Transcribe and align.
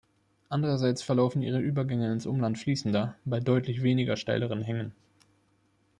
Andererseits 0.49 1.03
verlaufen 1.03 1.43
ihre 1.43 1.59
Übergänge 1.59 2.11
ins 2.11 2.25
Umland 2.25 2.57
fließender 2.57 3.13
bei 3.23 3.39
deutlich 3.39 3.83
weniger 3.83 4.17
steileren 4.17 4.63
Hängen. 4.63 4.93